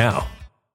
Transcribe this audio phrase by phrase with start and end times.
[0.00, 0.39] now.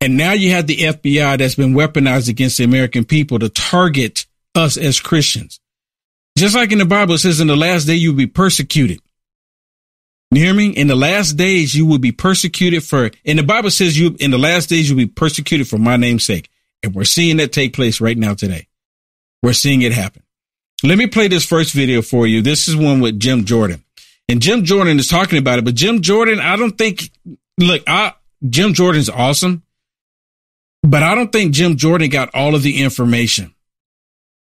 [0.00, 4.26] And now you have the FBI that's been weaponized against the American people to target
[4.54, 5.60] us as Christians.
[6.36, 9.00] Just like in the Bible, it says in the last day you will be persecuted.
[10.30, 10.68] You hear me?
[10.68, 14.30] In the last days you will be persecuted for, and the Bible says you, in
[14.30, 16.48] the last days you'll be persecuted for my name's sake.
[16.82, 18.68] And we're seeing that take place right now today.
[19.42, 20.22] We're seeing it happen.
[20.84, 22.40] Let me play this first video for you.
[22.40, 23.82] This is one with Jim Jordan.
[24.28, 27.10] And Jim Jordan is talking about it, but Jim Jordan, I don't think,
[27.56, 28.12] look, I,
[28.48, 29.62] Jim Jordan's awesome.
[30.88, 33.54] But I don't think Jim Jordan got all of the information.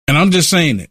[0.07, 0.91] And I'm just saying it.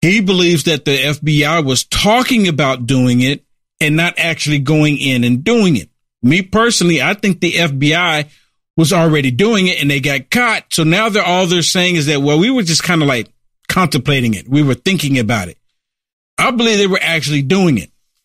[0.00, 3.44] He believes that the FBI was talking about doing it
[3.80, 5.90] and not actually going in and doing it.
[6.22, 8.30] Me personally, I think the FBI
[8.78, 10.72] was already doing it and they got caught.
[10.72, 13.28] So now they're all they're saying is that, well, we were just kind of like
[13.68, 14.48] contemplating it.
[14.48, 15.58] We were thinking about it.
[16.38, 17.90] I believe they were actually doing it.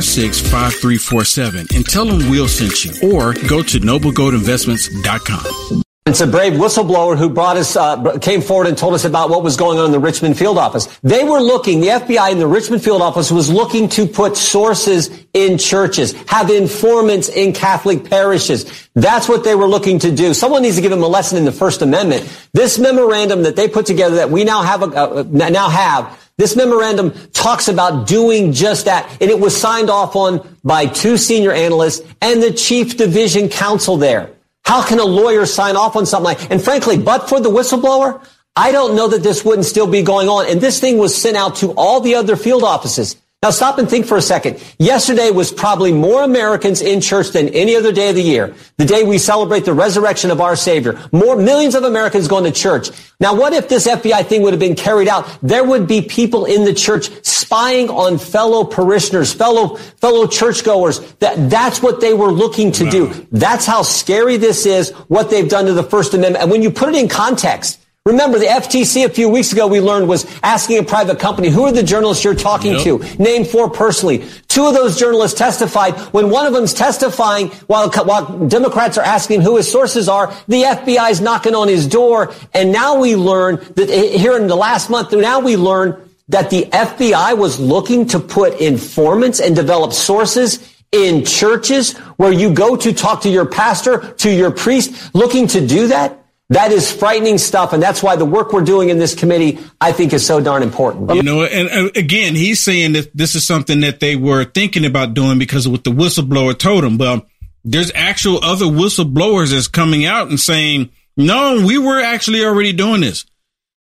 [0.00, 5.82] 646 5347 and tell them Will send you or go to noblegoldinvestments.com.
[6.06, 9.42] It's a brave whistleblower who brought us, uh, came forward and told us about what
[9.42, 10.86] was going on in the Richmond field office.
[11.02, 15.08] They were looking, the FBI in the Richmond field office was looking to put sources
[15.32, 18.86] in churches, have informants in Catholic parishes.
[18.92, 20.34] That's what they were looking to do.
[20.34, 22.30] Someone needs to give them a lesson in the First Amendment.
[22.52, 27.12] This memorandum that they put together that we now have, uh, now have, this memorandum
[27.32, 32.00] talks about doing just that, and it was signed off on by two senior analysts
[32.20, 34.30] and the chief division counsel there.
[34.64, 38.26] How can a lawyer sign off on something like, and frankly, but for the whistleblower,
[38.56, 40.48] I don't know that this wouldn't still be going on.
[40.48, 43.16] And this thing was sent out to all the other field offices.
[43.44, 44.58] Now stop and think for a second.
[44.78, 48.54] Yesterday was probably more Americans in church than any other day of the year.
[48.78, 50.98] The day we celebrate the resurrection of our Savior.
[51.12, 52.88] More millions of Americans going to church.
[53.20, 55.28] Now what if this FBI thing would have been carried out?
[55.42, 61.00] There would be people in the church spying on fellow parishioners, fellow, fellow churchgoers.
[61.16, 62.90] That, that's what they were looking to wow.
[62.90, 63.26] do.
[63.30, 66.42] That's how scary this is, what they've done to the First Amendment.
[66.44, 69.80] And when you put it in context, Remember, the FTC a few weeks ago we
[69.80, 72.82] learned was asking a private company, who are the journalists you're talking yep.
[72.82, 72.98] to?
[73.16, 74.28] Name four personally.
[74.46, 75.94] Two of those journalists testified.
[76.12, 80.64] When one of them's testifying while, while Democrats are asking who his sources are, the
[80.64, 82.34] FBI's knocking on his door.
[82.52, 86.50] And now we learn that eh, here in the last month, now we learn that
[86.50, 90.58] the FBI was looking to put informants and develop sources
[90.92, 95.66] in churches where you go to talk to your pastor, to your priest, looking to
[95.66, 96.23] do that.
[96.50, 99.92] That is frightening stuff, and that's why the work we're doing in this committee, I
[99.92, 101.14] think, is so darn important.
[101.14, 105.14] You know, and, again, he's saying that this is something that they were thinking about
[105.14, 106.98] doing because of what the whistleblower told them.
[106.98, 107.26] But
[107.64, 113.00] there's actual other whistleblowers that's coming out and saying, no, we were actually already doing
[113.00, 113.24] this.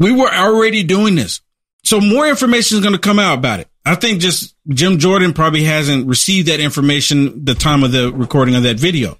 [0.00, 1.42] We were already doing this.
[1.84, 3.68] So more information is going to come out about it.
[3.84, 8.54] I think just Jim Jordan probably hasn't received that information the time of the recording
[8.54, 9.18] of that video.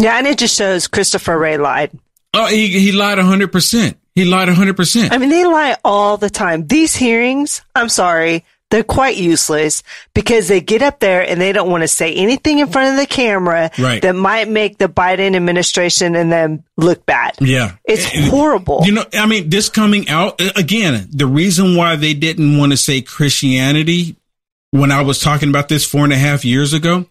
[0.00, 1.90] Yeah, and it just shows Christopher Wray lied.
[2.32, 3.94] Oh, he, he lied 100%.
[4.14, 5.12] He lied 100%.
[5.12, 6.66] I mean, they lie all the time.
[6.66, 9.82] These hearings, I'm sorry, they're quite useless
[10.14, 13.00] because they get up there and they don't want to say anything in front of
[13.00, 14.00] the camera right.
[14.00, 17.34] that might make the Biden administration and them look bad.
[17.40, 17.76] Yeah.
[17.84, 18.82] It's horrible.
[18.84, 22.78] You know, I mean, this coming out again, the reason why they didn't want to
[22.78, 24.16] say Christianity
[24.70, 27.06] when I was talking about this four and a half years ago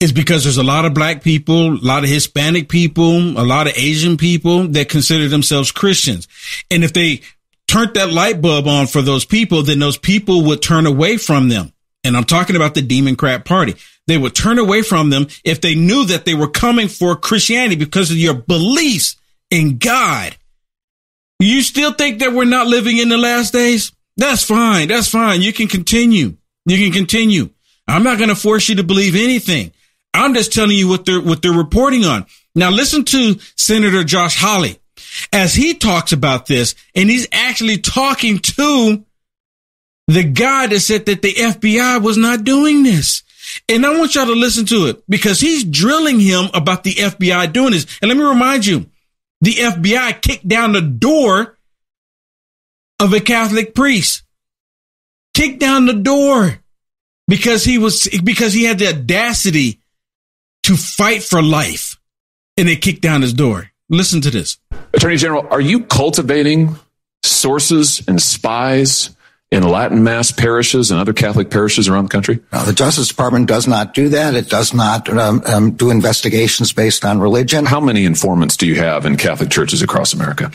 [0.00, 3.66] is because there's a lot of black people, a lot of Hispanic people, a lot
[3.66, 6.28] of Asian people that consider themselves Christians.
[6.70, 7.22] And if they
[7.66, 11.48] turned that light bulb on for those people, then those people would turn away from
[11.48, 11.72] them.
[12.04, 13.74] And I'm talking about the Democrat party.
[14.06, 17.76] They would turn away from them if they knew that they were coming for Christianity
[17.76, 19.16] because of your beliefs
[19.50, 20.36] in God.
[21.40, 23.92] You still think that we're not living in the last days?
[24.16, 24.88] That's fine.
[24.88, 25.42] That's fine.
[25.42, 26.36] You can continue.
[26.64, 27.50] You can continue.
[27.88, 29.72] I'm not going to force you to believe anything.
[30.16, 32.26] I'm just telling you what they're, what they're reporting on.
[32.54, 34.78] Now listen to Senator Josh Hawley
[35.32, 39.04] as he talks about this and he's actually talking to
[40.08, 43.22] the guy that said that the FBI was not doing this.
[43.68, 47.52] And I want y'all to listen to it because he's drilling him about the FBI
[47.52, 47.86] doing this.
[48.00, 48.86] And let me remind you,
[49.40, 51.56] the FBI kicked down the door
[52.98, 54.22] of a Catholic priest.
[55.34, 56.58] Kicked down the door
[57.28, 59.80] because he was, because he had the audacity
[60.66, 61.96] to fight for life.
[62.56, 63.70] And they kicked down his door.
[63.88, 64.58] Listen to this.
[64.92, 66.76] Attorney General, are you cultivating
[67.22, 69.10] sources and spies
[69.52, 72.40] in Latin Mass parishes and other Catholic parishes around the country?
[72.52, 74.34] No, the Justice Department does not do that.
[74.34, 77.64] It does not um, um, do investigations based on religion.
[77.64, 80.50] How many informants do you have in Catholic churches across America?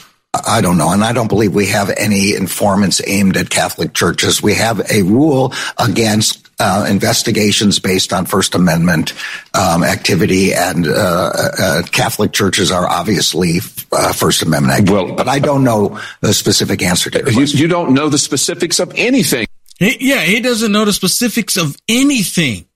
[0.46, 0.92] I don't know.
[0.92, 4.42] And I don't believe we have any informants aimed at Catholic churches.
[4.42, 9.14] We have a rule against uh, investigations based on First Amendment
[9.56, 13.58] um, activity, and uh, uh, Catholic churches are obviously
[13.92, 15.06] uh, First Amendment activity.
[15.06, 18.80] Well, but I don't know the specific answer to you, you don't know the specifics
[18.80, 19.48] of anything.
[19.80, 22.68] He, yeah, he doesn't know the specifics of anything.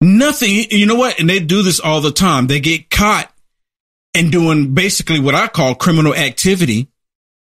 [0.00, 0.64] Nothing.
[0.70, 1.20] You know what?
[1.20, 2.46] And they do this all the time.
[2.46, 3.30] They get caught
[4.14, 6.88] and doing basically what I call criminal activity.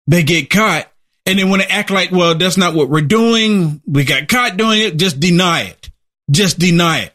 [0.08, 0.90] They get caught
[1.28, 3.82] and then want to act like, well, that's not what we're doing.
[3.86, 4.96] We got caught doing it.
[4.96, 5.90] Just deny it.
[6.30, 7.12] just deny it.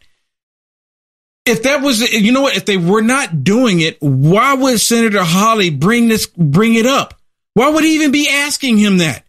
[1.45, 2.55] If that was, you know what?
[2.55, 7.15] If they were not doing it, why would Senator Hawley bring this, bring it up?
[7.55, 9.25] Why would he even be asking him that?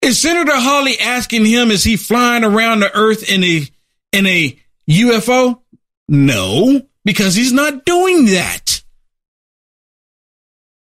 [0.00, 3.66] Is Senator Hawley asking him, is he flying around the earth in a,
[4.12, 4.56] in a
[4.88, 5.60] UFO?
[6.08, 8.63] No, because he's not doing that.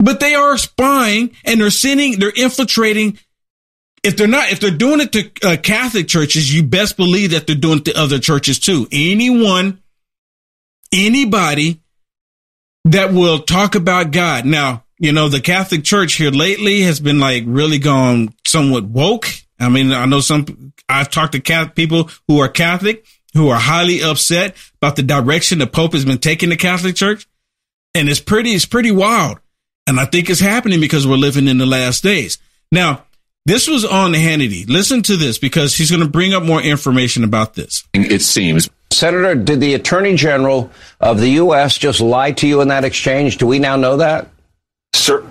[0.03, 3.19] But they are spying and they're sending, they're infiltrating.
[4.03, 7.47] If they're not, if they're doing it to uh, Catholic churches, you best believe that
[7.47, 8.89] they're doing it to other churches too.
[8.91, 9.81] Anyone,
[10.93, 11.81] anybody
[12.87, 14.45] that will talk about God.
[14.45, 19.29] Now, you know, the Catholic Church here lately has been like really gone somewhat woke.
[19.61, 23.59] I mean, I know some, I've talked to Catholic people who are Catholic who are
[23.59, 27.29] highly upset about the direction the Pope has been taking the Catholic Church.
[27.95, 29.39] And it's pretty, it's pretty wild.
[29.87, 32.39] And I think it's happening because we're living in the last days.
[32.71, 33.05] Now,
[33.45, 34.69] this was on Hannity.
[34.69, 37.85] Listen to this because he's going to bring up more information about this.
[37.93, 38.71] It seems.
[38.93, 40.71] Senator, did the Attorney General
[41.01, 41.77] of the U.S.
[41.77, 43.39] just lie to you in that exchange?
[43.39, 44.29] Do we now know that?
[44.95, 45.25] Sure.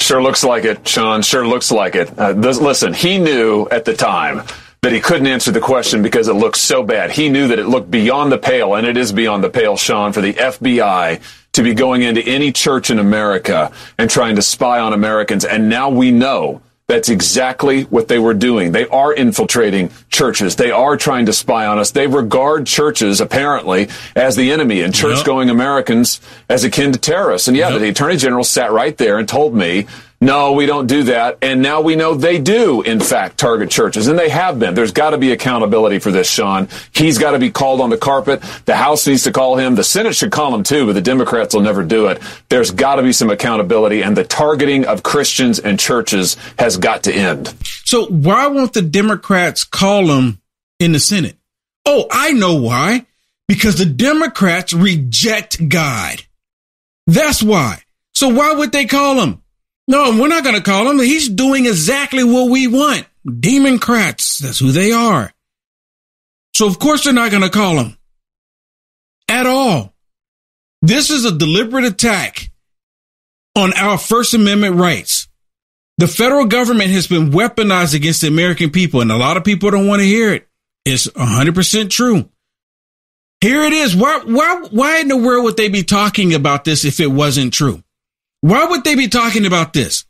[0.00, 1.22] Sure looks like it, Sean.
[1.22, 2.16] Sure looks like it.
[2.16, 4.42] Uh, this, listen, he knew at the time
[4.82, 7.10] that he couldn't answer the question because it looked so bad.
[7.10, 10.12] He knew that it looked beyond the pale, and it is beyond the pale, Sean,
[10.12, 11.20] for the FBI
[11.58, 15.44] to be going into any church in America and trying to spy on Americans.
[15.44, 18.70] And now we know that's exactly what they were doing.
[18.70, 20.54] They are infiltrating churches.
[20.54, 21.90] They are trying to spy on us.
[21.90, 25.50] They regard churches, apparently, as the enemy and church going.
[25.50, 27.48] Americans as akin to terrorists.
[27.48, 27.80] And yeah, yep.
[27.80, 29.88] the attorney general sat right there and told me
[30.20, 31.38] no, we don't do that.
[31.42, 34.08] And now we know they do, in fact, target churches.
[34.08, 34.74] And they have been.
[34.74, 36.68] There's got to be accountability for this, Sean.
[36.92, 38.42] He's got to be called on the carpet.
[38.64, 39.76] The House needs to call him.
[39.76, 42.20] The Senate should call him too, but the Democrats will never do it.
[42.48, 44.02] There's got to be some accountability.
[44.02, 47.54] And the targeting of Christians and churches has got to end.
[47.84, 50.40] So why won't the Democrats call him
[50.80, 51.36] in the Senate?
[51.86, 53.06] Oh, I know why.
[53.46, 56.22] Because the Democrats reject God.
[57.06, 57.82] That's why.
[58.14, 59.42] So why would they call him?
[59.88, 60.98] No, we're not going to call him.
[60.98, 63.06] He's doing exactly what we want.
[63.40, 64.38] Democrats.
[64.38, 65.32] That's who they are.
[66.54, 67.96] So of course they're not going to call him
[69.28, 69.94] at all.
[70.82, 72.50] This is a deliberate attack
[73.56, 75.26] on our First Amendment rights.
[75.96, 79.70] The federal government has been weaponized against the American people, and a lot of people
[79.70, 80.48] don't want to hear it.
[80.84, 82.28] It's 100% true.
[83.40, 83.96] Here it is.
[83.96, 87.52] Why, why, why in the world would they be talking about this if it wasn't
[87.52, 87.82] true?
[88.40, 90.04] Why would they be talking about this?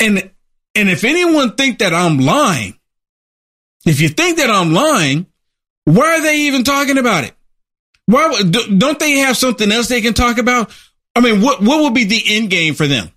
[0.00, 0.30] And
[0.74, 2.78] and if anyone think that I'm lying,
[3.84, 5.26] if you think that I'm lying,
[5.84, 7.34] why are they even talking about it?
[8.06, 10.70] Why don't they have something else they can talk about?
[11.14, 13.10] I mean, what what would be the end game for them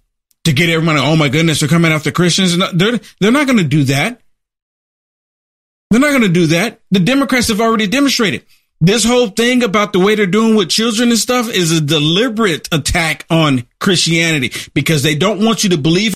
[0.44, 0.98] to get everyone?
[0.98, 2.58] Oh my goodness, they're coming after Christians.
[2.74, 4.22] They're they're not going to do that.
[5.92, 6.82] They're not going to do that.
[6.90, 8.46] The Democrats have already demonstrated.
[8.84, 12.68] This whole thing about the way they're doing with children and stuff is a deliberate
[12.72, 16.16] attack on Christianity because they don't want you to believe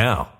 [0.00, 0.39] now.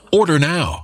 [0.13, 0.83] Order now.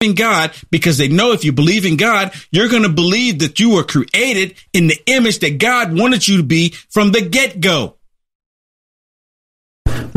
[0.00, 3.58] In God, because they know if you believe in God, you're going to believe that
[3.58, 7.60] you were created in the image that God wanted you to be from the get
[7.60, 7.97] go.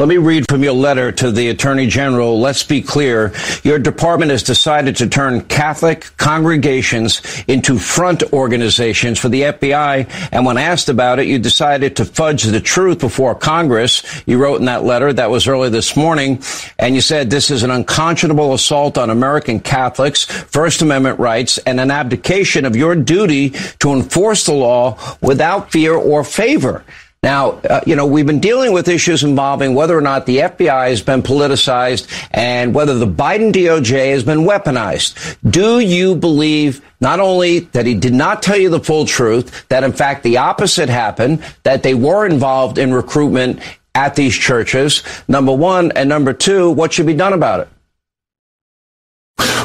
[0.01, 2.39] Let me read from your letter to the Attorney General.
[2.39, 3.33] Let's be clear.
[3.61, 10.09] Your department has decided to turn Catholic congregations into front organizations for the FBI.
[10.31, 14.01] And when asked about it, you decided to fudge the truth before Congress.
[14.25, 16.41] You wrote in that letter that was early this morning.
[16.79, 21.79] And you said this is an unconscionable assault on American Catholics, First Amendment rights, and
[21.79, 26.83] an abdication of your duty to enforce the law without fear or favor.
[27.23, 30.89] Now, uh, you know, we've been dealing with issues involving whether or not the FBI
[30.89, 35.37] has been politicized and whether the Biden DOJ has been weaponized.
[35.47, 39.83] Do you believe not only that he did not tell you the full truth, that
[39.83, 43.59] in fact the opposite happened, that they were involved in recruitment
[43.93, 47.67] at these churches, number one, and number two, what should be done about it?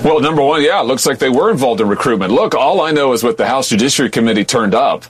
[0.05, 2.35] Well, number one, yeah, it looks like they were involved in recruitment.
[2.35, 5.05] Look, all I know is what the House Judiciary Committee turned up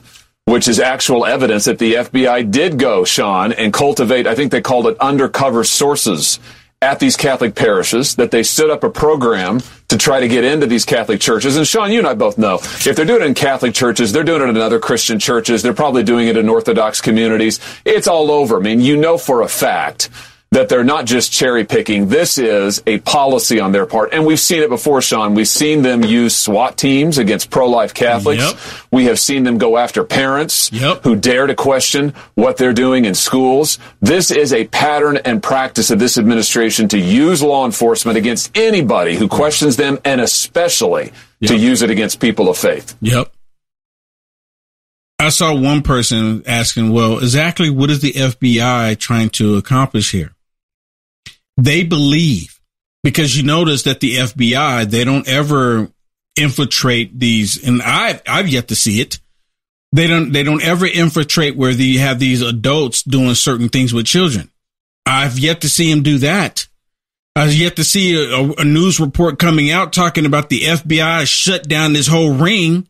[0.47, 4.61] which is actual evidence that the FBI did go, Sean, and cultivate, I think they
[4.61, 6.39] called it undercover sources
[6.81, 10.65] at these Catholic parishes, that they stood up a program to try to get into
[10.65, 11.57] these Catholic churches.
[11.57, 14.23] And Sean, you and I both know if they're doing it in Catholic churches, they're
[14.23, 17.59] doing it in other Christian churches, they're probably doing it in Orthodox communities.
[17.83, 18.55] It's all over.
[18.55, 20.09] I mean, you know for a fact
[20.51, 22.07] that they're not just cherry picking.
[22.07, 24.13] This is a policy on their part.
[24.13, 25.33] And we've seen it before, Sean.
[25.33, 28.41] We've seen them use SWAT teams against pro-life Catholics.
[28.41, 28.59] Yep.
[28.91, 31.03] We have seen them go after parents yep.
[31.03, 33.77] who dare to question what they're doing in schools.
[34.01, 39.15] This is a pattern and practice of this administration to use law enforcement against anybody
[39.15, 41.51] who questions them and especially yep.
[41.51, 42.95] to use it against people of faith.
[43.01, 43.33] Yep.
[45.19, 50.31] I saw one person asking, well, exactly what is the FBI trying to accomplish here?
[51.57, 52.59] They believe
[53.03, 55.89] because you notice that the FBI, they don't ever
[56.35, 57.65] infiltrate these.
[57.65, 59.19] And I've, I've yet to see it.
[59.91, 64.05] They don't, they don't ever infiltrate where you have these adults doing certain things with
[64.05, 64.51] children.
[65.05, 66.67] I've yet to see him do that.
[67.35, 71.67] I've yet to see a, a, news report coming out talking about the FBI shut
[71.67, 72.87] down this whole ring.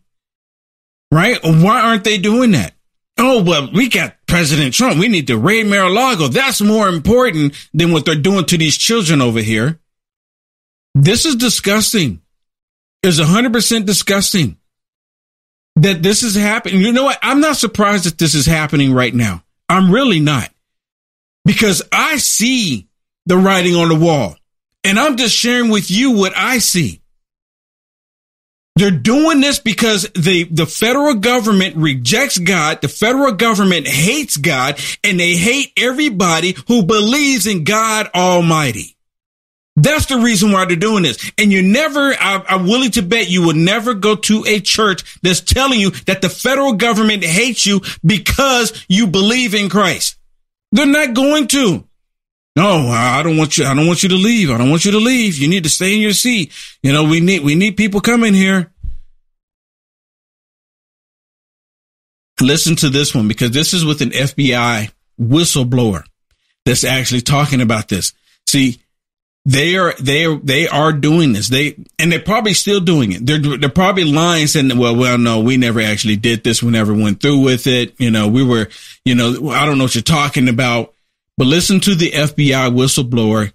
[1.11, 1.37] Right?
[1.43, 2.73] Why aren't they doing that?
[3.17, 4.99] Oh, well, we got President Trump.
[4.99, 6.27] We need to raid Mar-a-Lago.
[6.27, 9.79] That's more important than what they're doing to these children over here.
[10.93, 12.21] This is disgusting.
[13.03, 14.57] It's 100% disgusting
[15.77, 16.81] that this is happening.
[16.81, 17.19] You know what?
[17.21, 19.43] I'm not surprised that this is happening right now.
[19.69, 20.49] I'm really not
[21.45, 22.87] because I see
[23.25, 24.35] the writing on the wall
[24.83, 27.01] and I'm just sharing with you what I see.
[28.77, 32.81] They're doing this because the, the federal government rejects God.
[32.81, 38.95] The federal government hates God and they hate everybody who believes in God Almighty.
[39.75, 41.31] That's the reason why they're doing this.
[41.39, 45.19] And you never, I, I'm willing to bet you will never go to a church
[45.21, 50.17] that's telling you that the federal government hates you because you believe in Christ.
[50.71, 51.86] They're not going to.
[52.57, 53.65] No, I don't want you.
[53.65, 54.49] I don't want you to leave.
[54.49, 55.37] I don't want you to leave.
[55.37, 56.51] You need to stay in your seat.
[56.81, 58.71] You know, we need, we need people coming here.
[62.41, 64.89] Listen to this one because this is with an FBI
[65.21, 66.03] whistleblower
[66.65, 68.13] that's actually talking about this.
[68.47, 68.81] See,
[69.45, 71.49] they are they are they are doing this.
[71.49, 73.23] They and they're probably still doing it.
[73.23, 76.63] They're they're probably lying, saying, "Well, well, no, we never actually did this.
[76.63, 77.93] We never went through with it.
[77.99, 78.67] You know, we were,
[79.05, 80.95] you know, I don't know what you're talking about."
[81.37, 83.53] But listen to the FBI whistleblower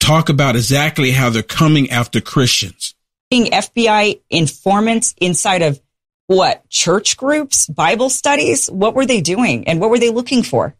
[0.00, 2.94] talk about exactly how they're coming after Christians.
[3.30, 5.78] Being FBI informants inside of
[6.26, 8.68] what church groups, Bible studies.
[8.68, 10.74] What were they doing, and what were they looking for?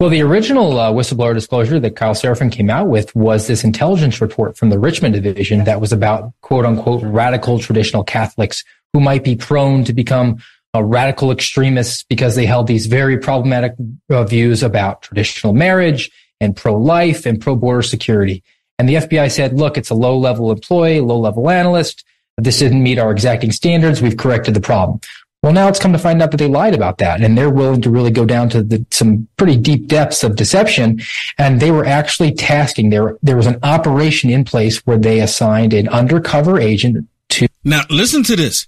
[0.00, 4.20] Well, the original uh, whistleblower disclosure that Kyle Seraphin came out with was this intelligence
[4.20, 9.22] report from the Richmond division that was about quote unquote radical traditional Catholics who might
[9.22, 10.38] be prone to become
[10.74, 13.74] uh, radical extremists because they held these very problematic
[14.10, 18.42] uh, views about traditional marriage and pro-life and pro-border security.
[18.78, 22.04] And the FBI said, look, it's a low level employee, low level analyst.
[22.36, 24.00] This didn't meet our exacting standards.
[24.00, 25.00] We've corrected the problem.
[25.42, 27.80] Well, now it's come to find out that they lied about that and they're willing
[27.82, 31.00] to really go down to the, some pretty deep depths of deception.
[31.38, 33.16] And they were actually tasking there.
[33.22, 37.48] There was an operation in place where they assigned an undercover agent to.
[37.64, 38.66] Now, listen to this.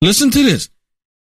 [0.00, 0.68] Listen to this.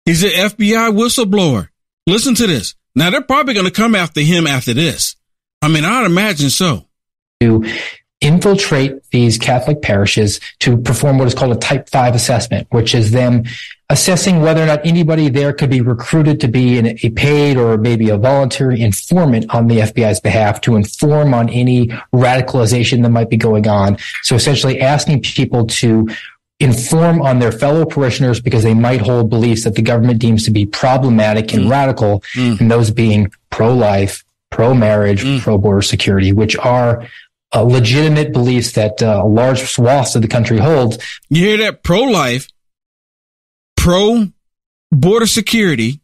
[0.05, 1.69] He's an FBI whistleblower.
[2.07, 2.75] Listen to this.
[2.95, 5.15] Now they're probably going to come after him after this.
[5.61, 6.87] I mean, I'd imagine so.
[7.41, 7.63] To
[8.21, 13.11] infiltrate these Catholic parishes to perform what is called a type five assessment, which is
[13.11, 13.43] them
[13.89, 17.77] assessing whether or not anybody there could be recruited to be an, a paid or
[17.77, 23.29] maybe a voluntary informant on the FBI's behalf to inform on any radicalization that might
[23.29, 23.97] be going on.
[24.23, 26.07] So essentially asking people to
[26.61, 30.51] inform on their fellow parishioners because they might hold beliefs that the government deems to
[30.51, 31.69] be problematic and mm.
[31.69, 32.59] radical, mm.
[32.59, 35.39] and those being pro-life, pro-marriage, mm.
[35.41, 37.07] pro-border security, which are
[37.53, 41.01] uh, legitimate beliefs that uh, large swaths of the country hold.
[41.29, 41.83] You hear that?
[41.83, 42.47] Pro life,
[43.75, 44.27] pro
[44.91, 46.01] border security,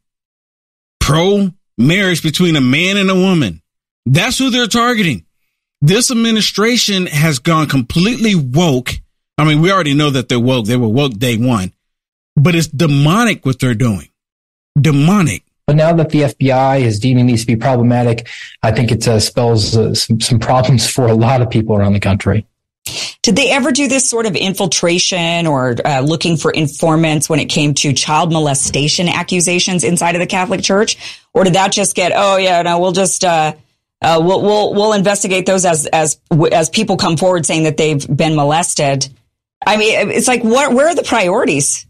[0.99, 3.61] pro marriage between a man and a woman.
[4.05, 5.25] That's who they're targeting.
[5.81, 8.91] This administration has gone completely woke.
[9.37, 10.65] I mean, we already know that they're woke.
[10.65, 11.73] They were woke day one,
[12.35, 14.09] but it's demonic what they're doing.
[14.79, 15.43] Demonic.
[15.67, 18.27] But now that the FBI is deeming these to be problematic,
[18.63, 21.93] I think it uh, spells uh, some, some problems for a lot of people around
[21.93, 22.45] the country.
[23.21, 27.47] Did they ever do this sort of infiltration or uh, looking for informants when it
[27.47, 30.97] came to child molestation accusations inside of the Catholic Church,
[31.33, 32.13] or did that just get?
[32.15, 33.53] Oh yeah, no, we'll just uh,
[34.01, 36.17] uh, we'll we'll we'll investigate those as as
[36.53, 39.09] as people come forward saying that they've been molested.
[39.65, 40.73] I mean, it's like what?
[40.73, 41.85] Where are the priorities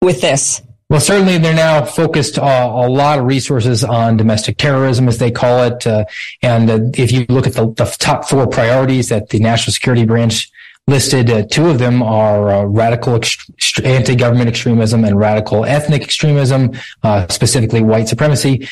[0.00, 0.62] with this?
[0.92, 5.30] Well, certainly they're now focused uh, a lot of resources on domestic terrorism, as they
[5.30, 5.86] call it.
[5.86, 6.04] Uh,
[6.42, 10.04] and uh, if you look at the, the, top four priorities that the National Security
[10.04, 10.50] Branch
[10.86, 16.72] listed, uh, two of them are uh, radical ext- anti-government extremism and radical ethnic extremism,
[17.02, 18.68] uh, specifically white supremacy.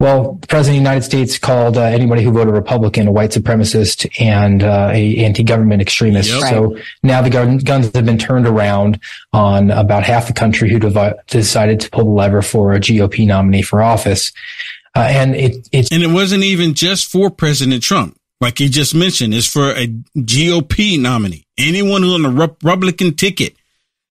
[0.00, 3.30] Well, the president of the United States called uh, anybody who voted Republican a white
[3.30, 6.30] supremacist and uh, a anti-government extremist.
[6.30, 6.40] Yep.
[6.50, 9.00] So now the gun, guns have been turned around
[9.32, 13.26] on about half the country who devi- decided to pull the lever for a GOP
[13.26, 14.30] nominee for office.
[14.94, 18.94] Uh, and it, it's and it wasn't even just for President Trump, like he just
[18.94, 19.34] mentioned.
[19.34, 21.44] It's for a GOP nominee.
[21.58, 23.56] Anyone who's on the Republican ticket,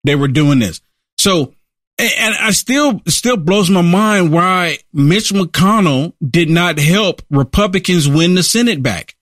[0.04, 0.82] they were doing this.
[1.18, 1.54] So
[2.00, 8.36] and I still still blows my mind why Mitch McConnell did not help Republicans win
[8.36, 9.16] the Senate back.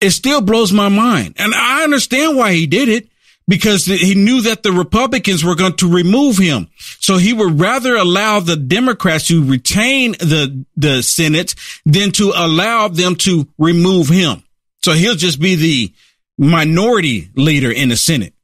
[0.00, 1.36] It still blows my mind.
[1.38, 3.08] And I understand why he did it
[3.48, 6.68] because he knew that the Republicans were going to remove him.
[6.76, 11.54] So he would rather allow the Democrats to retain the the Senate
[11.86, 14.42] than to allow them to remove him.
[14.82, 15.94] So he'll just be the
[16.36, 18.34] minority leader in the Senate.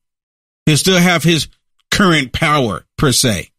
[0.64, 1.49] He'll still have his
[1.90, 3.50] current power per se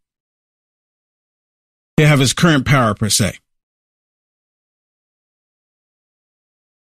[1.97, 3.33] to have his current power per se.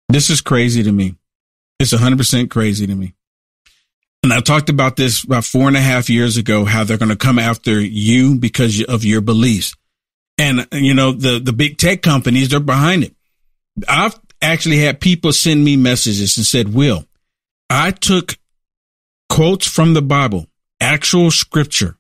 [0.07, 1.15] This is crazy to me.
[1.79, 3.15] It's 100% crazy to me.
[4.21, 7.09] And I talked about this about four and a half years ago, how they're going
[7.09, 9.75] to come after you because of your beliefs.
[10.37, 13.15] And, you know, the, the big tech companies, they're behind it.
[13.89, 17.05] I've actually had people send me messages and said, Will,
[17.69, 18.37] I took
[19.27, 20.45] quotes from the Bible,
[20.79, 21.97] actual scripture,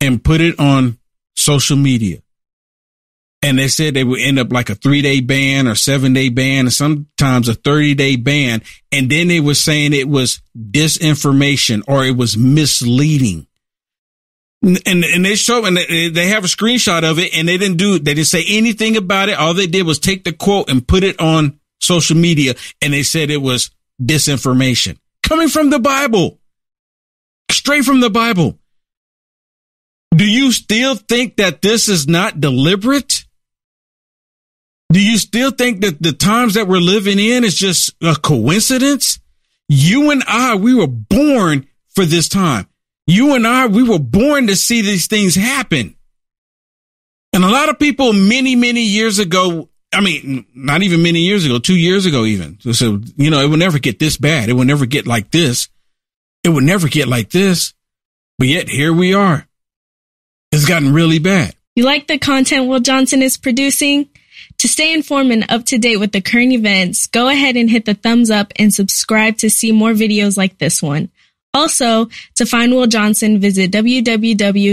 [0.00, 0.98] and put it on
[1.34, 2.20] social media.
[3.42, 6.30] And they said they would end up like a three day ban or seven day
[6.30, 8.62] ban, and sometimes a 30 day ban.
[8.90, 13.46] And then they were saying it was disinformation or it was misleading.
[14.62, 17.98] And, and they show, and they have a screenshot of it and they didn't do,
[17.98, 19.38] they didn't say anything about it.
[19.38, 23.02] All they did was take the quote and put it on social media and they
[23.02, 26.38] said it was disinformation coming from the Bible,
[27.50, 28.58] straight from the Bible.
[30.14, 33.24] Do you still think that this is not deliberate?
[34.92, 39.18] Do you still think that the times that we're living in is just a coincidence?
[39.68, 42.68] You and I, we were born for this time.
[43.06, 45.96] You and I, we were born to see these things happen.
[47.32, 51.44] And a lot of people many, many years ago, I mean, not even many years
[51.44, 52.60] ago, two years ago, even.
[52.72, 54.48] So, you know, it will never get this bad.
[54.48, 55.68] It will never get like this.
[56.44, 57.74] It will never get like this.
[58.38, 59.48] But yet here we are.
[60.54, 61.54] It's gotten really bad.
[61.74, 64.08] You like the content Will Johnson is producing?
[64.58, 67.86] To stay informed and up to date with the current events, go ahead and hit
[67.86, 71.10] the thumbs up and subscribe to see more videos like this one.
[71.52, 74.72] Also, to find Will Johnson, visit www.uaf.media.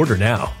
[0.01, 0.60] Order now.